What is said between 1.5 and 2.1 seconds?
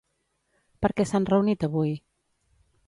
avui?